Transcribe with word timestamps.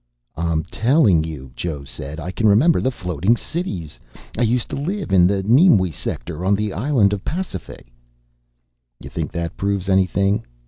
"I'm 0.35 0.63
telling 0.63 1.23
you," 1.23 1.51
Joe 1.55 1.83
said, 1.83 2.19
"I 2.19 2.31
can 2.31 2.47
remember 2.47 2.81
the 2.81 2.89
floating 2.89 3.37
cities! 3.37 3.99
I 4.35 4.41
used 4.41 4.67
to 4.71 4.75
live 4.75 5.11
in 5.11 5.27
the 5.27 5.43
Nimui 5.43 5.91
sector 5.93 6.43
on 6.43 6.55
the 6.55 6.73
island 6.73 7.13
of 7.13 7.23
Pasiphae." 7.23 7.85
"You 8.99 9.11
think 9.11 9.31
that 9.33 9.57
proves 9.57 9.89
anything?" 9.89 10.43